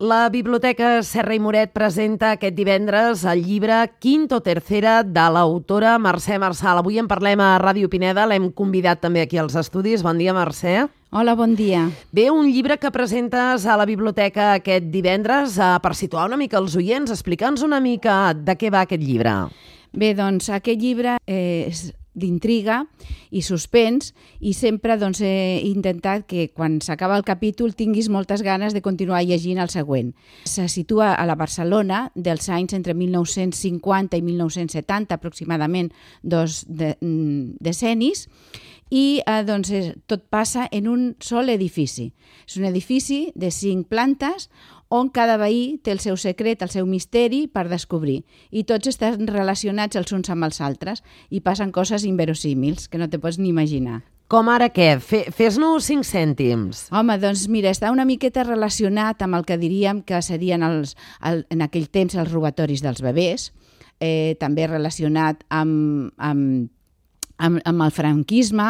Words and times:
La 0.00 0.28
Biblioteca 0.28 1.04
Serra 1.06 1.36
i 1.36 1.38
Moret 1.38 1.70
presenta 1.70 2.32
aquest 2.34 2.56
divendres 2.56 3.20
el 3.30 3.44
llibre 3.46 3.76
Quinto 4.02 4.40
Tercera 4.42 5.04
de 5.06 5.26
l'autora 5.30 5.92
Mercè 6.02 6.34
Marçal. 6.42 6.80
Avui 6.80 6.98
en 6.98 7.06
parlem 7.06 7.38
a 7.38 7.52
Ràdio 7.62 7.86
Pineda, 7.92 8.24
l'hem 8.26 8.48
convidat 8.50 8.98
també 9.04 9.22
aquí 9.22 9.38
als 9.38 9.54
estudis. 9.54 10.02
Bon 10.02 10.18
dia, 10.18 10.34
Mercè. 10.34 10.88
Hola, 11.14 11.36
bon 11.38 11.54
dia. 11.54 11.84
Bé, 12.10 12.26
un 12.34 12.50
llibre 12.50 12.80
que 12.82 12.90
presentes 12.90 13.68
a 13.70 13.78
la 13.78 13.86
biblioteca 13.86 14.56
aquest 14.56 14.90
divendres 14.90 15.60
eh, 15.62 15.72
per 15.78 15.94
situar 15.94 16.26
una 16.26 16.42
mica 16.42 16.58
els 16.58 16.74
oients. 16.74 17.14
Explica'ns 17.14 17.62
una 17.62 17.78
mica 17.78 18.34
de 18.34 18.58
què 18.58 18.74
va 18.74 18.82
aquest 18.82 19.02
llibre. 19.06 19.44
Bé, 19.94 20.10
doncs 20.18 20.50
aquest 20.50 20.82
llibre 20.82 21.20
és 21.22 21.92
d'intriga 22.14 22.84
i 23.30 23.42
suspens 23.42 24.12
i 24.40 24.54
sempre 24.54 24.96
doncs, 24.98 25.20
he 25.20 25.60
intentat 25.66 26.26
que 26.30 26.48
quan 26.54 26.80
s'acaba 26.84 27.18
el 27.18 27.26
capítol 27.26 27.74
tinguis 27.74 28.08
moltes 28.08 28.42
ganes 28.46 28.74
de 28.74 28.82
continuar 28.82 29.24
llegint 29.26 29.60
el 29.62 29.72
següent. 29.72 30.14
Se 30.44 30.68
situa 30.68 31.14
a 31.14 31.26
la 31.26 31.36
Barcelona 31.38 32.08
dels 32.14 32.48
anys 32.48 32.74
entre 32.78 32.94
1950 32.94 34.16
i 34.16 34.22
1970, 34.22 35.14
aproximadament 35.14 35.92
dos 36.22 36.64
de, 36.68 36.94
mm, 37.00 37.58
decennis, 37.60 38.28
i 38.94 39.22
eh, 39.26 39.42
doncs, 39.46 39.72
tot 40.06 40.28
passa 40.30 40.68
en 40.70 40.88
un 40.88 41.04
sol 41.24 41.50
edifici. 41.50 42.12
És 42.46 42.58
un 42.60 42.68
edifici 42.68 43.32
de 43.34 43.50
cinc 43.50 43.88
plantes 43.88 44.50
on 44.94 45.10
cada 45.10 45.36
veí 45.40 45.78
té 45.82 45.90
el 45.94 46.00
seu 46.02 46.16
secret, 46.20 46.62
el 46.62 46.70
seu 46.70 46.86
misteri 46.86 47.44
per 47.50 47.66
descobrir. 47.70 48.22
I 48.54 48.64
tots 48.68 48.90
estan 48.92 49.26
relacionats 49.26 49.98
els 49.98 50.12
uns 50.14 50.30
amb 50.30 50.46
els 50.46 50.60
altres 50.62 51.02
i 51.30 51.42
passen 51.42 51.74
coses 51.74 52.06
inverosímils 52.06 52.86
que 52.88 53.00
no 53.00 53.10
te 53.10 53.18
pots 53.18 53.40
ni 53.42 53.50
imaginar. 53.50 54.02
Com 54.30 54.48
ara 54.48 54.70
què? 54.72 54.94
Fes-nos 55.04 55.84
cinc 55.90 56.06
cèntims. 56.08 56.86
Home, 56.94 57.18
doncs 57.20 57.44
mira, 57.52 57.72
està 57.74 57.90
una 57.92 58.06
miqueta 58.08 58.46
relacionat 58.46 59.20
amb 59.22 59.36
el 59.36 59.44
que 59.44 59.58
diríem 59.60 60.00
que 60.06 60.22
serien 60.24 60.64
els, 60.64 60.94
el, 61.20 61.44
en 61.52 61.66
aquell 61.66 61.90
temps 61.92 62.16
els 62.16 62.32
robatoris 62.32 62.82
dels 62.82 63.02
bebès, 63.04 63.50
eh, 64.00 64.34
també 64.40 64.70
relacionat 64.70 65.44
amb, 65.50 66.14
amb 66.16 66.70
amb, 67.38 67.60
amb 67.66 67.82
el 67.82 67.92
franquisme 67.94 68.66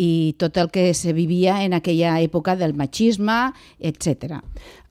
i 0.00 0.34
tot 0.40 0.58
el 0.60 0.70
que 0.72 0.92
se 0.94 1.12
vivia 1.16 1.62
en 1.64 1.74
aquella 1.74 2.18
època 2.20 2.56
del 2.56 2.74
machisme, 2.74 3.52
etc. 3.78 4.42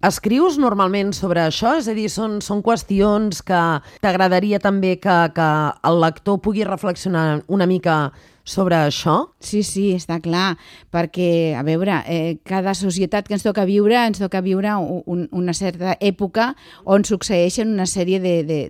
Escrius 0.01 0.57
normalment 0.57 1.11
sobre 1.13 1.43
això? 1.45 1.75
És 1.77 1.85
a 1.91 1.93
dir, 1.93 2.07
són, 2.09 2.39
són 2.41 2.63
qüestions 2.65 3.43
que 3.45 3.61
t'agradaria 4.01 4.57
també 4.63 4.95
que, 4.97 5.17
que 5.35 5.49
el 5.85 6.01
lector 6.01 6.39
pugui 6.41 6.65
reflexionar 6.65 7.43
una 7.47 7.69
mica 7.69 7.97
sobre 8.43 8.75
això? 8.75 9.31
Sí, 9.39 9.61
sí, 9.63 9.91
està 9.95 10.19
clar, 10.21 10.55
perquè, 10.93 11.53
a 11.57 11.63
veure, 11.65 12.01
eh, 12.09 12.39
cada 12.47 12.73
societat 12.77 13.27
que 13.27 13.35
ens 13.37 13.45
toca 13.45 13.65
viure, 13.65 13.95
ens 13.99 14.21
toca 14.21 14.41
viure 14.41 14.73
un, 14.81 15.27
una 15.31 15.53
certa 15.53 15.95
època 15.99 16.51
on 16.85 17.05
succeeixen 17.07 17.71
una 17.71 17.85
sèrie 17.85 18.19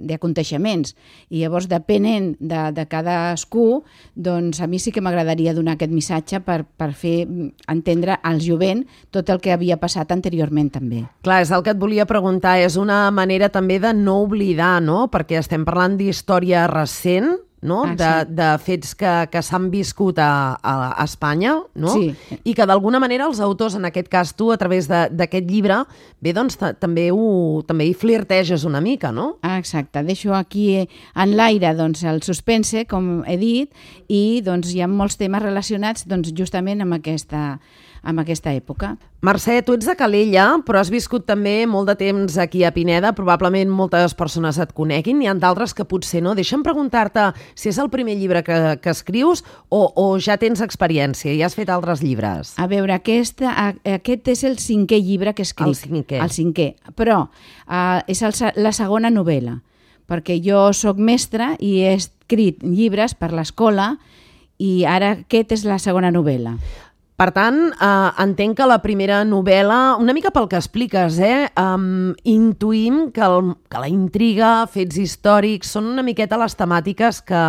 d'aconteixements. 0.03 0.95
I 1.29 1.43
llavors, 1.43 1.69
depenent 1.71 2.33
de, 2.39 2.67
de 2.75 2.85
cadascú, 2.91 3.83
doncs 4.15 4.61
a 4.61 4.67
mi 4.67 4.79
sí 4.79 4.91
que 4.91 5.03
m'agradaria 5.03 5.55
donar 5.55 5.77
aquest 5.77 5.93
missatge 5.95 6.41
per, 6.45 6.63
per 6.65 6.91
fer 6.93 7.25
entendre 7.71 8.19
al 8.21 8.41
jovent 8.43 8.85
tot 9.11 9.29
el 9.29 9.41
que 9.41 9.55
havia 9.55 9.79
passat 9.79 10.11
anteriorment 10.11 10.71
també. 10.71 11.05
Clar, 11.21 11.43
és 11.45 11.51
el 11.53 11.61
que 11.61 11.75
et 11.75 11.79
volia 11.81 12.07
preguntar, 12.09 12.57
és 12.63 12.79
una 12.81 13.03
manera 13.13 13.51
també 13.53 13.77
de 13.79 13.93
no 13.93 14.23
oblidar, 14.23 14.79
no? 14.81 15.05
Perquè 15.13 15.37
estem 15.37 15.65
parlant 15.67 15.99
d'història 15.99 16.65
recent, 16.71 17.35
no? 17.61 17.83
Ah, 17.85 17.93
de, 17.95 18.09
sí. 18.25 18.33
de 18.35 18.47
fets 18.65 18.95
que, 18.97 19.11
que 19.29 19.41
s'han 19.45 19.69
viscut 19.69 20.17
a, 20.19 20.57
a, 20.57 20.73
a 20.97 21.05
Espanya, 21.05 21.53
no? 21.77 21.93
Sí. 21.93 22.09
I 22.41 22.55
que 22.57 22.65
d'alguna 22.65 22.99
manera 22.99 23.27
els 23.29 23.39
autors, 23.43 23.75
en 23.77 23.85
aquest 23.85 24.09
cas 24.11 24.33
tu, 24.33 24.49
a 24.51 24.57
través 24.57 24.89
d'aquest 24.89 25.45
llibre, 25.45 25.83
bé, 26.21 26.33
doncs 26.33 26.57
també, 26.81 27.11
ho, 27.13 27.61
també 27.69 27.85
hi 27.85 27.93
flirteges 27.93 28.65
una 28.65 28.81
mica, 28.81 29.13
no? 29.13 29.35
Ah, 29.45 29.59
exacte. 29.61 30.01
Deixo 30.07 30.33
aquí 30.33 30.65
en 30.81 31.37
l'aire 31.37 31.75
doncs, 31.77 32.01
el 32.09 32.23
suspense, 32.25 32.87
com 32.89 33.21
he 33.29 33.37
dit, 33.37 33.85
i 34.09 34.41
doncs, 34.45 34.73
hi 34.73 34.81
ha 34.81 34.89
molts 34.89 35.21
temes 35.21 35.45
relacionats 35.45 36.09
doncs, 36.09 36.33
justament 36.33 36.81
amb 36.81 36.97
aquesta, 36.97 37.59
amb 38.01 38.21
aquesta 38.21 38.51
època. 38.53 38.95
Mercè, 39.21 39.59
tu 39.61 39.75
ets 39.77 39.85
de 39.85 39.93
Calella, 39.97 40.47
però 40.65 40.79
has 40.81 40.89
viscut 40.89 41.27
també 41.29 41.67
molt 41.69 41.91
de 41.91 41.95
temps 41.99 42.37
aquí 42.41 42.63
a 42.65 42.71
Pineda, 42.73 43.11
probablement 43.17 43.69
moltes 43.69 44.15
persones 44.17 44.57
et 44.61 44.73
coneguin, 44.73 45.19
n'hi 45.19 45.29
ha 45.29 45.35
d'altres 45.37 45.75
que 45.77 45.85
potser 45.85 46.23
no. 46.25 46.33
Deixa'm 46.37 46.63
preguntar-te 46.65 47.27
si 47.53 47.69
és 47.69 47.77
el 47.81 47.91
primer 47.93 48.17
llibre 48.17 48.41
que, 48.47 48.57
que 48.81 48.93
escrius 48.93 49.45
o, 49.69 49.83
o 49.93 50.07
ja 50.17 50.39
tens 50.41 50.63
experiència 50.65 51.35
i 51.35 51.43
has 51.45 51.55
fet 51.57 51.69
altres 51.69 52.01
llibres. 52.01 52.55
A 52.57 52.65
veure, 52.71 52.97
aquest, 52.97 53.45
aquest 53.45 54.33
és 54.33 54.45
el 54.49 54.57
cinquè 54.61 54.97
llibre 55.01 55.35
que 55.37 55.45
escric. 55.45 55.69
El 55.69 55.77
cinquè. 55.77 56.21
El 56.25 56.33
cinquè, 56.33 56.69
però 56.97 57.27
uh, 57.27 57.99
és 58.09 58.25
el, 58.25 58.33
la 58.57 58.73
segona 58.73 59.13
novel·la, 59.13 59.59
perquè 60.09 60.41
jo 60.41 60.71
sóc 60.73 60.97
mestra 60.97 61.53
i 61.61 61.77
he 61.85 61.93
escrit 61.99 62.65
llibres 62.65 63.13
per 63.13 63.29
l'escola 63.37 63.93
i 64.61 64.81
ara 64.85 65.15
aquest 65.19 65.53
és 65.53 65.69
la 65.69 65.77
segona 65.81 66.09
novel·la. 66.13 66.57
Per 67.21 67.27
tant, 67.35 67.57
eh, 67.69 67.87
entenc 68.23 68.55
que 68.57 68.65
la 68.65 68.79
primera 68.81 69.19
novel·la, 69.29 69.99
una 70.01 70.13
mica 70.17 70.31
pel 70.33 70.47
que 70.49 70.57
expliques, 70.57 71.19
eh, 71.21 71.51
um, 71.61 72.15
intuïm 72.25 73.11
que, 73.13 73.21
el, 73.21 73.51
que 73.69 73.81
la 73.83 73.89
intriga, 73.91 74.49
fets 74.65 74.97
històrics, 74.97 75.69
són 75.75 75.91
una 75.91 76.01
miqueta 76.01 76.39
les 76.41 76.57
temàtiques 76.57 77.19
que, 77.21 77.43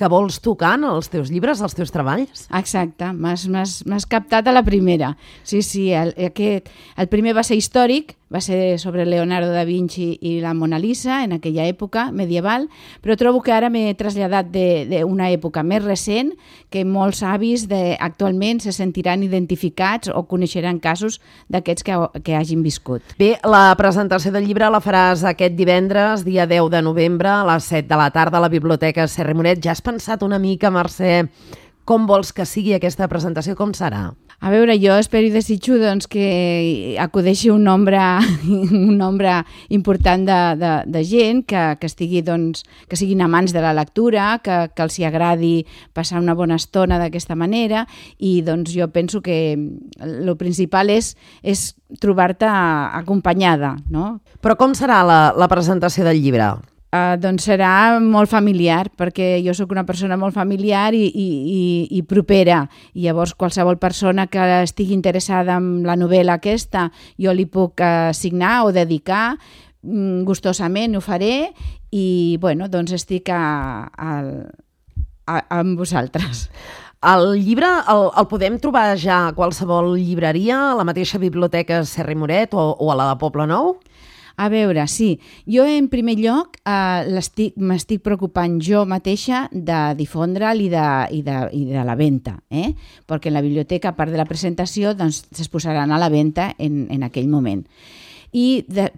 que 0.00 0.08
vols 0.08 0.40
tocar 0.40 0.78
en 0.78 0.86
els 0.88 1.12
teus 1.12 1.28
llibres, 1.28 1.60
els 1.60 1.76
teus 1.76 1.92
treballs. 1.92 2.46
Exacte, 2.56 3.10
m'has 3.12 4.08
captat 4.08 4.48
a 4.48 4.56
la 4.56 4.64
primera. 4.64 5.12
Sí, 5.44 5.60
sí, 5.60 5.90
el, 5.92 6.14
aquest, 6.30 6.72
el 6.96 7.12
primer 7.12 7.36
va 7.36 7.44
ser 7.44 7.60
històric, 7.60 8.16
va 8.32 8.40
ser 8.40 8.78
sobre 8.78 9.06
Leonardo 9.06 9.52
da 9.54 9.64
Vinci 9.64 10.16
i 10.20 10.40
la 10.42 10.54
Mona 10.54 10.80
Lisa 10.82 11.22
en 11.24 11.36
aquella 11.36 11.66
època 11.70 12.10
medieval, 12.10 12.66
però 13.02 13.14
trobo 13.18 13.40
que 13.42 13.54
ara 13.54 13.70
m'he 13.70 13.94
traslladat 13.98 14.50
d'una 14.50 15.30
època 15.30 15.62
més 15.62 15.84
recent 15.84 16.32
que 16.70 16.84
molts 16.84 17.22
avis 17.22 17.66
de, 17.70 17.96
actualment 18.00 18.60
se 18.64 18.74
sentiran 18.74 19.22
identificats 19.22 20.10
o 20.10 20.24
coneixeran 20.26 20.80
casos 20.82 21.20
d'aquests 21.48 21.86
que, 21.86 21.98
que 22.26 22.34
hagin 22.34 22.64
viscut. 22.66 23.14
Bé, 23.18 23.36
la 23.46 23.70
presentació 23.78 24.32
del 24.34 24.48
llibre 24.48 24.70
la 24.72 24.82
faràs 24.82 25.22
aquest 25.26 25.54
divendres, 25.54 26.24
dia 26.26 26.48
10 26.50 26.72
de 26.74 26.82
novembre, 26.82 27.30
a 27.30 27.44
les 27.46 27.70
7 27.70 27.86
de 27.86 28.00
la 28.00 28.10
tarda 28.10 28.40
a 28.40 28.44
la 28.46 28.50
Biblioteca 28.50 29.06
Serra 29.06 29.36
Moret. 29.36 29.62
Ja 29.62 29.76
has 29.76 29.84
pensat 29.84 30.26
una 30.26 30.40
mica, 30.42 30.72
Mercè, 30.74 31.22
com 31.86 32.06
vols 32.10 32.32
que 32.34 32.44
sigui 32.48 32.74
aquesta 32.74 33.06
presentació? 33.08 33.54
Com 33.56 33.72
serà? 33.76 34.10
A 34.36 34.50
veure, 34.52 34.74
jo 34.76 34.92
espero 35.00 35.24
i 35.24 35.32
desitjo 35.32 35.78
doncs, 35.80 36.04
que 36.12 36.96
acudeixi 37.00 37.48
un 37.48 37.64
nombre, 37.64 38.00
un 38.50 38.98
nombre 38.98 39.38
important 39.72 40.26
de, 40.28 40.40
de, 40.60 40.72
de 40.92 41.02
gent 41.08 41.40
que, 41.48 41.62
que, 41.80 41.88
estigui, 41.88 42.20
doncs, 42.26 42.66
que 42.90 42.98
siguin 43.00 43.24
amants 43.24 43.54
de 43.56 43.64
la 43.64 43.72
lectura, 43.76 44.34
que, 44.44 44.58
que 44.76 44.84
els 44.84 44.98
hi 45.00 45.08
agradi 45.08 45.54
passar 45.96 46.20
una 46.20 46.36
bona 46.36 46.60
estona 46.60 47.00
d'aquesta 47.00 47.38
manera 47.38 47.86
i 48.18 48.42
doncs, 48.44 48.74
jo 48.76 48.90
penso 48.92 49.22
que 49.24 49.56
el 49.56 50.36
principal 50.36 50.92
és, 50.92 51.14
és 51.40 51.70
trobar-te 52.02 52.50
acompanyada. 52.50 53.76
No? 53.88 54.18
Però 54.44 54.58
com 54.60 54.76
serà 54.76 55.00
la, 55.06 55.20
la 55.32 55.48
presentació 55.48 56.04
del 56.04 56.20
llibre? 56.20 56.52
Uh, 56.86 57.16
doncs 57.18 57.48
serà 57.48 57.98
molt 57.98 58.30
familiar, 58.30 58.86
perquè 58.94 59.40
jo 59.42 59.52
sóc 59.58 59.72
una 59.74 59.82
persona 59.84 60.14
molt 60.16 60.36
familiar 60.36 60.94
i, 60.94 61.02
i, 61.10 61.26
i, 61.26 61.62
i 61.98 62.02
propera. 62.06 62.60
I 62.94 63.08
llavors 63.08 63.34
qualsevol 63.34 63.80
persona 63.82 64.28
que 64.30 64.44
estigui 64.62 64.94
interessada 64.94 65.58
en 65.58 65.82
la 65.84 65.96
novel·la 65.98 66.38
aquesta, 66.38 66.86
jo 67.18 67.34
li 67.34 67.48
puc 67.50 67.82
uh, 67.82 68.14
signar 68.14 68.60
o 68.68 68.70
dedicar, 68.72 69.34
mm, 69.82 70.22
gustosament 70.28 70.94
ho 70.94 71.02
faré 71.02 71.50
i 71.90 72.38
bueno, 72.40 72.70
doncs 72.70 72.94
estic 72.94 73.34
a, 73.34 73.42
a, 73.90 74.16
a, 75.26 75.42
amb 75.58 75.78
vosaltres. 75.82 76.46
El 77.06 77.36
llibre 77.38 77.68
el, 77.92 78.06
el 78.18 78.26
podem 78.30 78.56
trobar 78.62 78.94
ja 78.98 79.26
a 79.26 79.34
qualsevol 79.36 79.92
llibreria, 79.98 80.70
a 80.70 80.78
la 80.78 80.86
mateixa 80.86 81.20
biblioteca 81.22 81.82
Serra 81.84 82.14
i 82.14 82.18
Moret 82.18 82.54
o, 82.56 82.70
o 82.72 82.90
a 82.90 82.96
la 82.98 83.10
de 83.12 83.18
Poble 83.20 83.46
Nou? 83.50 83.76
A 84.36 84.50
veure, 84.52 84.84
sí, 84.86 85.14
jo 85.48 85.64
en 85.64 85.86
primer 85.88 86.18
lloc 86.20 86.58
eh, 86.68 87.20
m'estic 87.56 88.02
preocupant 88.04 88.58
jo 88.60 88.82
mateixa 88.84 89.46
de 89.50 89.78
difondre'l 89.96 90.60
i, 90.60 90.68
de, 90.68 90.88
i, 91.16 91.22
de, 91.24 91.36
i 91.56 91.62
de 91.70 91.84
la 91.88 91.96
venda, 91.96 92.36
eh? 92.50 92.74
perquè 93.08 93.32
en 93.32 93.38
la 93.38 93.44
biblioteca, 93.44 93.94
a 93.94 93.96
part 93.96 94.12
de 94.12 94.20
la 94.20 94.28
presentació, 94.28 94.92
doncs, 94.92 95.24
es 95.32 95.48
posaran 95.48 95.88
a 95.88 96.00
la 96.02 96.10
venda 96.12 96.50
en, 96.58 96.84
en 96.92 97.08
aquell 97.08 97.32
moment. 97.32 97.64
I 98.36 98.66
de, 98.68 98.90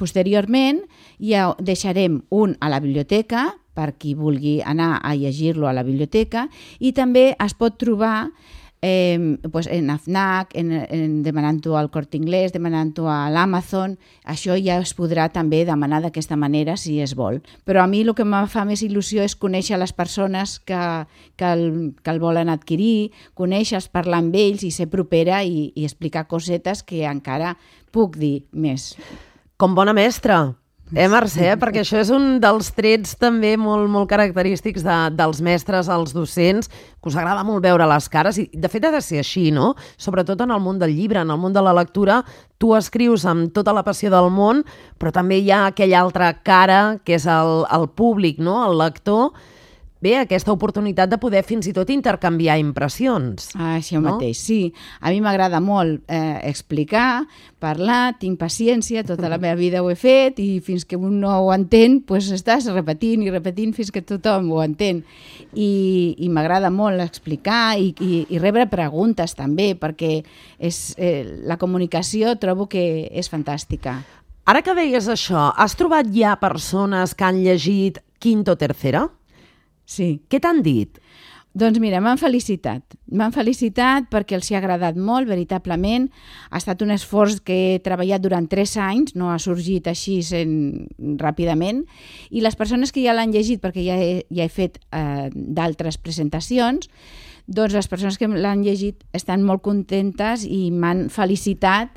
posteriorment 0.00 0.80
ja 1.20 1.50
deixarem 1.60 2.22
un 2.32 2.56
a 2.56 2.70
la 2.72 2.80
biblioteca 2.80 3.50
per 3.76 3.92
qui 4.00 4.14
vulgui 4.16 4.58
anar 4.64 5.02
a 5.04 5.12
llegir-lo 5.14 5.68
a 5.68 5.74
la 5.76 5.84
biblioteca 5.84 6.48
i 6.80 6.94
també 6.96 7.34
es 7.36 7.54
pot 7.54 7.76
trobar 7.78 8.30
eh, 8.82 9.38
pues 9.50 9.66
en 9.66 9.90
AFNAC, 9.90 10.54
en, 10.54 10.72
en 10.72 11.22
demanant-ho 11.22 11.76
al 11.76 11.90
Cort 11.90 12.14
Inglés, 12.14 12.52
demanant-ho 12.52 13.08
a 13.10 13.30
l'Amazon, 13.30 13.96
això 14.24 14.56
ja 14.60 14.78
es 14.82 14.94
podrà 14.94 15.28
també 15.34 15.64
demanar 15.66 16.02
d'aquesta 16.04 16.36
manera 16.36 16.76
si 16.76 16.98
es 17.00 17.14
vol. 17.18 17.40
Però 17.64 17.82
a 17.82 17.88
mi 17.90 18.02
el 18.04 18.14
que 18.14 18.26
em 18.26 18.36
fa 18.46 18.64
més 18.68 18.84
il·lusió 18.86 19.24
és 19.26 19.36
conèixer 19.36 19.78
les 19.78 19.92
persones 19.92 20.58
que, 20.60 20.78
que, 21.36 21.52
el, 21.52 21.94
que 22.02 22.14
el 22.14 22.22
volen 22.22 22.48
adquirir, 22.48 23.10
conèixer, 23.34 23.82
parlar 23.92 24.22
amb 24.22 24.36
ells 24.38 24.64
i 24.64 24.70
ser 24.74 24.88
propera 24.90 25.42
i, 25.42 25.72
i 25.74 25.84
explicar 25.84 26.28
cosetes 26.28 26.82
que 26.82 27.04
encara 27.08 27.56
puc 27.90 28.16
dir 28.16 28.46
més. 28.52 28.94
Com 29.58 29.74
bona 29.74 29.94
mestra. 29.96 30.54
Eh, 30.96 31.04
Mercè? 31.04 31.50
Perquè 31.60 31.82
això 31.82 31.98
és 32.00 32.08
un 32.14 32.38
dels 32.40 32.70
trets 32.72 33.12
també 33.20 33.50
molt, 33.60 33.90
molt 33.92 34.08
característics 34.08 34.84
de, 34.86 34.96
dels 35.18 35.42
mestres, 35.44 35.90
els 35.92 36.14
docents, 36.16 36.70
que 36.70 37.10
us 37.10 37.18
agrada 37.18 37.44
molt 37.44 37.60
veure 37.66 37.84
les 37.90 38.08
cares, 38.08 38.38
i 38.40 38.46
de 38.48 38.70
fet 38.72 38.86
ha 38.88 38.92
de 38.94 39.02
ser 39.04 39.20
així, 39.20 39.50
no? 39.52 39.74
Sobretot 40.00 40.40
en 40.40 40.54
el 40.54 40.62
món 40.64 40.80
del 40.80 40.94
llibre, 40.96 41.20
en 41.20 41.34
el 41.34 41.40
món 41.40 41.52
de 41.52 41.60
la 41.64 41.74
lectura, 41.76 42.22
tu 42.56 42.72
escrius 42.78 43.26
amb 43.28 43.52
tota 43.52 43.74
la 43.76 43.84
passió 43.84 44.08
del 44.14 44.30
món, 44.32 44.64
però 44.96 45.12
també 45.12 45.42
hi 45.42 45.52
ha 45.52 45.66
aquella 45.66 46.00
altra 46.00 46.32
cara, 46.40 46.80
que 47.04 47.18
és 47.20 47.28
el, 47.28 47.66
el 47.68 47.88
públic, 47.92 48.40
no? 48.40 48.62
el 48.64 48.80
lector, 48.80 49.36
bé, 50.00 50.14
aquesta 50.20 50.52
oportunitat 50.54 51.10
de 51.10 51.18
poder 51.18 51.42
fins 51.46 51.66
i 51.66 51.72
tot 51.76 51.90
intercanviar 51.90 52.58
impressions. 52.60 53.50
Ah, 53.56 53.76
això 53.78 53.98
no? 53.98 54.14
mateix, 54.14 54.38
sí. 54.38 54.58
A 55.00 55.10
mi 55.10 55.20
m'agrada 55.24 55.60
molt 55.64 56.04
eh, 56.06 56.38
explicar, 56.48 57.26
parlar, 57.58 58.18
tinc 58.20 58.38
paciència, 58.38 59.04
tota 59.06 59.30
la 59.30 59.40
meva 59.42 59.58
vida 59.58 59.82
ho 59.82 59.90
he 59.90 59.96
fet 59.98 60.38
i 60.42 60.60
fins 60.64 60.86
que 60.86 60.98
un 60.98 61.18
no 61.22 61.34
ho 61.42 61.50
entén, 61.54 62.00
pues 62.06 62.30
estàs 62.34 62.68
repetint 62.72 63.24
i 63.26 63.32
repetint 63.34 63.74
fins 63.76 63.90
que 63.94 64.04
tothom 64.06 64.52
ho 64.54 64.62
entén. 64.62 65.02
I, 65.54 66.14
i 66.18 66.30
m'agrada 66.30 66.70
molt 66.70 67.02
explicar 67.02 67.78
i, 67.80 67.90
i, 67.98 68.24
i 68.30 68.42
rebre 68.42 68.68
preguntes 68.70 69.34
també, 69.38 69.72
perquè 69.78 70.22
és, 70.58 70.82
eh, 70.96 71.24
la 71.48 71.58
comunicació 71.58 72.36
trobo 72.38 72.68
que 72.70 73.08
és 73.10 73.30
fantàstica. 73.30 73.98
Ara 74.48 74.62
que 74.64 74.72
deies 74.72 75.10
això, 75.12 75.50
has 75.60 75.74
trobat 75.76 76.08
ja 76.14 76.38
persones 76.40 77.12
que 77.12 77.26
han 77.26 77.42
llegit 77.44 77.98
Quinto 78.18 78.56
Tercera? 78.56 79.08
Sí. 79.88 80.18
Què 80.28 80.40
t'han 80.44 80.60
dit? 80.64 81.00
Doncs 81.58 81.80
mira, 81.80 81.98
m'han 82.04 82.20
felicitat. 82.20 82.84
M'han 83.10 83.32
felicitat 83.34 84.06
perquè 84.12 84.36
els 84.36 84.46
hi 84.50 84.54
ha 84.54 84.60
agradat 84.60 84.98
molt, 85.00 85.26
veritablement. 85.30 86.06
Ha 86.52 86.60
estat 86.60 86.84
un 86.84 86.92
esforç 86.94 87.40
que 87.42 87.56
he 87.56 87.78
treballat 87.82 88.22
durant 88.22 88.46
tres 88.50 88.76
anys, 88.78 89.16
no 89.18 89.32
ha 89.32 89.38
sorgit 89.42 89.88
així 89.90 90.20
sen, 90.22 90.52
ràpidament, 91.18 91.80
i 92.30 92.44
les 92.44 92.58
persones 92.58 92.92
que 92.92 93.02
ja 93.02 93.16
l'han 93.16 93.32
llegit, 93.34 93.62
perquè 93.64 93.82
ja 93.86 93.96
he, 93.98 94.12
ja 94.28 94.44
he 94.44 94.52
fet 94.52 94.76
eh, 94.92 95.30
d'altres 95.32 95.98
presentacions, 95.98 96.92
doncs 97.48 97.74
les 97.74 97.88
persones 97.88 98.20
que 98.20 98.28
l'han 98.28 98.62
llegit 98.62 99.02
estan 99.16 99.42
molt 99.42 99.64
contentes 99.64 100.44
i 100.44 100.68
m'han 100.70 101.08
felicitat 101.08 101.96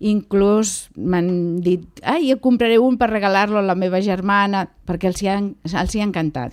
inclús 0.00 0.90
m'han 0.96 1.60
dit 1.64 2.04
ai, 2.04 2.28
jo 2.30 2.38
compraré 2.40 2.78
un 2.80 2.96
per 3.00 3.10
regalar-lo 3.10 3.60
a 3.60 3.64
la 3.64 3.76
meva 3.76 4.00
germana 4.04 4.66
perquè 4.88 5.08
els 5.08 5.24
hi 5.24 5.32
ha, 5.32 5.40
els 5.40 5.96
hi 5.96 6.04
ha 6.04 6.06
encantat. 6.08 6.52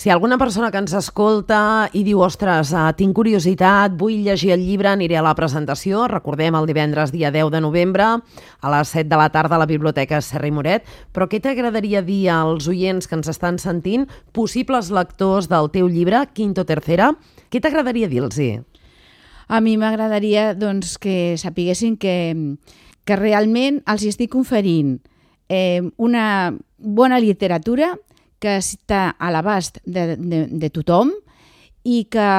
Si 0.00 0.08
alguna 0.08 0.38
persona 0.38 0.70
que 0.72 0.80
ens 0.80 0.94
escolta 0.96 1.90
i 1.92 2.00
diu, 2.06 2.22
ostres, 2.24 2.70
uh, 2.72 2.86
tinc 2.96 3.12
curiositat, 3.12 3.98
vull 4.00 4.22
llegir 4.24 4.54
el 4.54 4.62
llibre, 4.64 4.88
aniré 4.88 5.18
a 5.20 5.24
la 5.26 5.34
presentació, 5.36 6.06
recordem 6.08 6.56
el 6.56 6.64
divendres 6.70 7.12
dia 7.12 7.28
10 7.28 7.50
de 7.52 7.60
novembre, 7.60 8.06
a 8.08 8.72
les 8.72 8.94
7 8.96 9.10
de 9.10 9.18
la 9.20 9.28
tarda 9.28 9.58
a 9.58 9.60
la 9.60 9.68
Biblioteca 9.68 10.22
Serra 10.24 10.48
i 10.48 10.54
Moret, 10.56 10.88
però 11.12 11.28
què 11.28 11.42
t'agradaria 11.44 12.00
dir 12.00 12.30
als 12.32 12.64
oients 12.72 13.04
que 13.04 13.18
ens 13.18 13.28
estan 13.28 13.60
sentint, 13.60 14.08
possibles 14.32 14.88
lectors 14.88 15.52
del 15.52 15.68
teu 15.68 15.92
llibre, 15.92 16.24
Quinto 16.32 16.64
Tercera, 16.64 17.12
què 17.52 17.60
t'agradaria 17.60 18.08
dir-los? 18.08 18.40
A 19.52 19.60
mi 19.60 19.76
m'agradaria 19.76 20.54
doncs, 20.56 20.96
que 20.96 21.36
sapiguessin 21.36 22.00
que, 22.00 22.56
que 23.04 23.20
realment 23.20 23.82
els 23.84 24.08
estic 24.08 24.32
conferint 24.32 25.02
eh, 25.52 25.82
una 26.00 26.54
bona 26.78 27.20
literatura 27.20 27.98
que 28.40 28.56
està 28.58 29.10
a 29.18 29.30
l'abast 29.32 29.78
de, 29.84 30.14
de, 30.16 30.46
de 30.50 30.70
tothom 30.72 31.12
i 31.84 32.04
que 32.12 32.30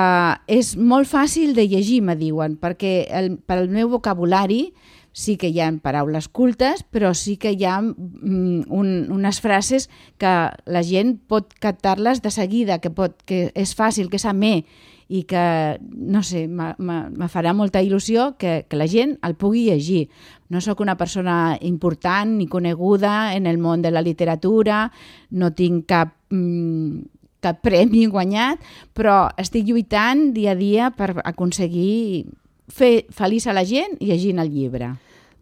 és 0.51 0.75
molt 0.77 1.09
fàcil 1.09 1.55
de 1.57 1.65
llegir, 1.65 2.01
me 2.05 2.15
diuen, 2.17 2.57
perquè 2.61 3.07
el, 3.09 3.35
pel 3.47 3.69
meu 3.73 3.89
vocabulari 3.89 4.67
sí 5.11 5.35
que 5.35 5.49
hi 5.51 5.59
ha 5.59 5.69
paraules 5.83 6.29
cultes, 6.31 6.83
però 6.83 7.11
sí 7.17 7.35
que 7.37 7.51
hi 7.51 7.65
ha 7.67 7.79
mm, 7.81 8.69
un, 8.71 8.91
unes 9.11 9.41
frases 9.43 9.89
que 10.21 10.31
la 10.65 10.83
gent 10.87 11.17
pot 11.27 11.51
captar-les 11.59 12.21
de 12.23 12.31
seguida, 12.31 12.79
que, 12.79 12.93
pot, 12.93 13.17
que 13.25 13.49
és 13.55 13.75
fàcil, 13.75 14.09
que 14.09 14.21
és 14.21 14.27
amè, 14.29 14.61
i 15.11 15.25
que, 15.27 15.77
no 15.91 16.21
sé, 16.23 16.45
me 16.47 17.27
farà 17.27 17.51
molta 17.51 17.81
il·lusió 17.83 18.29
que, 18.39 18.61
que 18.71 18.77
la 18.79 18.87
gent 18.87 19.17
el 19.27 19.35
pugui 19.35 19.65
llegir. 19.67 20.05
No 20.47 20.61
sóc 20.63 20.79
una 20.79 20.95
persona 20.95 21.57
important 21.67 22.37
ni 22.37 22.47
coneguda 22.47 23.35
en 23.35 23.49
el 23.51 23.59
món 23.59 23.83
de 23.83 23.91
la 23.91 24.03
literatura, 24.05 24.85
no 25.31 25.51
tinc 25.51 25.83
cap, 25.91 26.15
mm, 26.31 27.03
cap 27.43 27.59
premi 27.59 28.05
guanyat, 28.15 28.63
però 28.95 29.25
estic 29.41 29.67
lluitant 29.67 30.29
dia 30.37 30.55
a 30.55 30.59
dia 30.59 30.93
per 30.95 31.17
aconseguir 31.25 32.29
fer 32.71 33.07
feliç 33.11 33.49
a 33.51 33.57
la 33.57 33.67
gent 33.67 33.99
llegint 33.99 34.39
el 34.39 34.53
llibre. 34.55 34.93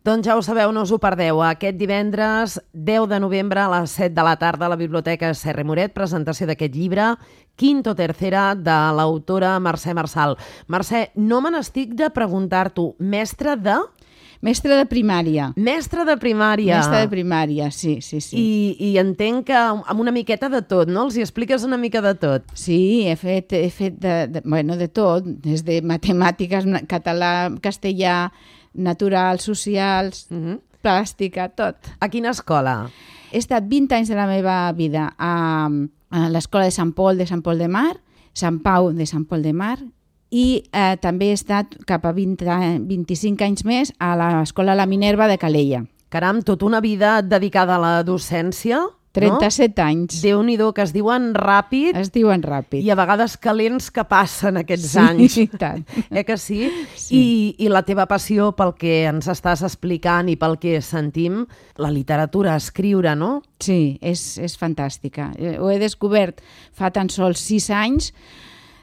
Doncs 0.09 0.25
ja 0.25 0.33
ho 0.33 0.41
sabeu, 0.41 0.71
no 0.73 0.81
us 0.81 0.89
ho 0.89 0.97
perdeu. 0.97 1.37
Aquest 1.45 1.75
divendres, 1.77 2.55
10 2.73 3.03
de 3.11 3.19
novembre, 3.21 3.61
a 3.61 3.69
les 3.69 3.91
7 3.93 4.15
de 4.15 4.23
la 4.25 4.39
tarda, 4.41 4.65
a 4.65 4.71
la 4.73 4.79
Biblioteca 4.79 5.29
Serra 5.37 5.61
Moret, 5.61 5.93
presentació 5.93 6.47
d'aquest 6.49 6.73
llibre, 6.73 7.11
Quinto 7.53 7.93
Tercera, 7.93 8.55
de 8.57 8.79
l'autora 8.97 9.51
Mercè 9.61 9.93
Marçal. 9.93 10.33
Mercè, 10.65 11.11
no 11.13 11.43
me 11.45 11.53
n'estic 11.53 11.93
de 11.93 12.09
preguntar-t'ho, 12.09 12.95
mestre 12.97 13.53
de... 13.61 13.77
Mestre 14.41 14.77
de 14.79 14.89
primària. 14.89 15.51
Mestre 15.59 16.07
de 16.07 16.15
primària. 16.17 16.79
Mestre 16.79 17.03
de 17.03 17.09
primària, 17.11 17.69
sí, 17.75 17.99
sí, 18.01 18.21
sí. 18.23 18.39
I, 18.39 18.75
I 18.89 18.93
entenc 19.01 19.49
que 19.51 19.57
amb 19.59 19.99
una 19.99 20.13
miqueta 20.15 20.49
de 20.49 20.63
tot, 20.63 20.89
no? 20.89 21.03
Els 21.05 21.19
hi 21.19 21.25
expliques 21.27 21.65
una 21.67 21.77
mica 21.77 22.01
de 22.01 22.15
tot. 22.17 22.47
Sí, 22.57 23.03
he 23.05 23.17
fet, 23.19 23.53
he 23.53 23.67
fet 23.69 23.99
de, 23.99 24.15
de, 24.31 24.41
bueno, 24.45 24.79
de 24.79 24.87
tot, 24.87 25.27
des 25.43 25.61
de 25.67 25.83
matemàtiques, 25.83 26.65
català, 26.87 27.33
castellà, 27.61 28.31
naturals, 28.73 29.43
socials, 29.43 30.27
uh 30.31 30.37
-huh. 30.37 30.59
plàstica, 30.81 31.49
tot. 31.49 31.75
A 31.99 32.09
quina 32.09 32.29
escola? 32.29 32.89
He 33.31 33.37
estat 33.37 33.63
20 33.67 33.95
anys 33.95 34.09
de 34.09 34.15
la 34.15 34.27
meva 34.27 34.71
vida 34.71 35.13
a, 35.17 35.69
a 36.09 36.29
l'escola 36.29 36.65
de 36.65 36.71
Sant 36.71 36.93
Pol 36.93 37.17
de 37.17 37.27
Sant 37.27 37.41
Pol 37.41 37.57
de 37.57 37.67
Mar, 37.67 38.01
Sant 38.33 38.61
Pau 38.61 38.91
de 38.91 39.05
Sant 39.05 39.25
Pol 39.25 39.41
de 39.41 39.53
Mar, 39.53 39.79
i 40.29 40.63
eh, 40.71 40.97
també 41.01 41.29
he 41.29 41.33
estat 41.33 41.75
cap 41.89 42.05
a 42.05 42.13
20, 42.13 42.45
25 42.85 43.43
anys 43.43 43.65
més 43.65 43.93
a 43.99 44.15
l'escola 44.15 44.75
La 44.75 44.85
Minerva 44.85 45.27
de 45.27 45.37
Calella. 45.37 45.83
Caram, 46.09 46.41
tota 46.41 46.65
una 46.65 46.81
vida 46.81 47.21
dedicada 47.21 47.75
a 47.75 47.81
la 47.81 48.03
docència? 48.03 48.81
37 49.11 49.73
no? 49.73 49.85
anys. 49.87 50.19
Déu-n'hi-do, 50.21 50.69
que 50.75 50.83
es 50.85 50.93
diuen 50.93 51.31
ràpid. 51.37 51.97
Es 51.97 52.11
diuen 52.13 52.43
ràpid. 52.45 52.83
I 52.85 52.91
a 52.93 52.97
vegades 52.99 53.37
calents 53.41 53.89
que 53.93 54.03
passen 54.05 54.59
aquests 54.61 54.91
sí, 54.93 54.99
anys. 55.01 55.37
Sí, 55.37 55.47
tant. 55.49 55.85
Eh 56.09 56.23
que 56.25 56.37
sí? 56.37 56.69
sí. 56.95 57.15
I, 57.15 57.65
I 57.65 57.69
la 57.71 57.83
teva 57.87 58.05
passió 58.09 58.51
pel 58.57 58.73
que 58.77 59.03
ens 59.09 59.29
estàs 59.31 59.63
explicant 59.65 60.29
i 60.29 60.35
pel 60.39 60.57
que 60.61 60.79
sentim, 60.85 61.45
la 61.77 61.91
literatura, 61.93 62.57
escriure, 62.59 63.15
no? 63.15 63.39
Sí, 63.61 63.97
és, 64.01 64.37
és 64.41 64.57
fantàstica. 64.59 65.31
Eh, 65.37 65.57
ho 65.59 65.71
he 65.71 65.79
descobert 65.81 66.43
fa 66.75 66.91
tan 66.93 67.09
sols 67.09 67.41
6 67.47 67.69
anys, 67.75 68.11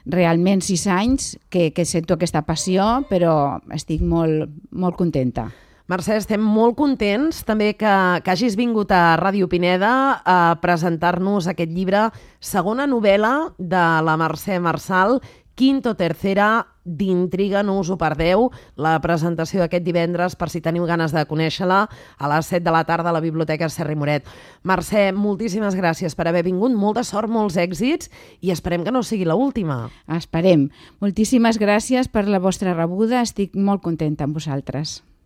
realment 0.07 0.63
6 0.63 0.87
anys, 0.91 1.29
que, 1.49 1.71
que 1.75 1.85
sento 1.85 2.17
aquesta 2.17 2.43
passió, 2.47 3.05
però 3.09 3.61
estic 3.75 4.03
molt, 4.03 4.51
molt 4.71 4.99
contenta. 4.99 5.49
Mercè, 5.87 6.17
estem 6.19 6.43
molt 6.43 6.75
contents 6.75 7.45
també 7.47 7.69
que, 7.79 7.91
que 8.19 8.31
hagis 8.33 8.57
vingut 8.59 8.91
a 8.91 9.15
Ràdio 9.15 9.47
Pineda 9.47 10.19
a 10.19 10.57
presentar-nos 10.59 11.47
aquest 11.47 11.71
llibre, 11.71 12.09
segona 12.43 12.83
novel·la 12.91 13.53
de 13.55 13.83
la 14.03 14.17
Mercè 14.19 14.59
Marçal, 14.59 15.21
Quinto 15.55 15.95
Tercera, 15.95 16.67
d'intriga, 16.83 17.63
no 17.63 17.77
us 17.79 17.87
ho 17.87 17.95
perdeu, 17.97 18.49
la 18.75 18.97
presentació 18.99 19.63
d'aquest 19.63 19.87
divendres, 19.87 20.35
per 20.35 20.51
si 20.51 20.59
teniu 20.59 20.83
ganes 20.91 21.15
de 21.15 21.23
conèixer-la, 21.31 21.79
a 21.87 22.33
les 22.35 22.51
7 22.51 22.67
de 22.67 22.75
la 22.75 22.83
tarda 22.83 23.09
a 23.09 23.15
la 23.15 23.23
Biblioteca 23.23 23.71
Serri 23.71 23.95
Moret. 23.95 24.27
Mercè, 24.67 25.07
moltíssimes 25.15 25.79
gràcies 25.79 26.19
per 26.19 26.27
haver 26.27 26.43
vingut, 26.51 26.75
molta 26.75 27.07
sort, 27.07 27.31
molts 27.31 27.55
èxits, 27.55 28.11
i 28.43 28.51
esperem 28.51 28.83
que 28.83 28.91
no 28.91 29.07
sigui 29.07 29.23
l 29.23 29.39
última. 29.39 29.85
Esperem. 30.19 30.67
Moltíssimes 30.99 31.63
gràcies 31.63 32.11
per 32.11 32.27
la 32.27 32.43
vostra 32.43 32.75
rebuda, 32.75 33.23
estic 33.23 33.55
molt 33.55 33.87
contenta 33.87 34.27
amb 34.27 34.35
vosaltres. 34.35 34.99